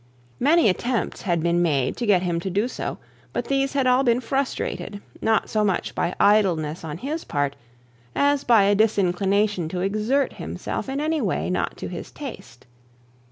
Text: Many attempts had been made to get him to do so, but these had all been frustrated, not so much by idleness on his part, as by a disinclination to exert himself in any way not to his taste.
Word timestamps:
Many 0.39 0.67
attempts 0.67 1.21
had 1.21 1.43
been 1.43 1.61
made 1.61 1.95
to 1.97 2.07
get 2.07 2.23
him 2.23 2.39
to 2.39 2.49
do 2.49 2.67
so, 2.67 2.97
but 3.33 3.45
these 3.45 3.73
had 3.73 3.85
all 3.85 4.03
been 4.03 4.19
frustrated, 4.19 4.99
not 5.21 5.47
so 5.47 5.63
much 5.63 5.93
by 5.93 6.15
idleness 6.19 6.83
on 6.83 6.97
his 6.97 7.23
part, 7.23 7.55
as 8.15 8.43
by 8.43 8.63
a 8.63 8.73
disinclination 8.73 9.69
to 9.69 9.81
exert 9.81 10.33
himself 10.33 10.89
in 10.89 10.99
any 10.99 11.21
way 11.21 11.51
not 11.51 11.77
to 11.77 11.87
his 11.87 12.09
taste. 12.09 12.65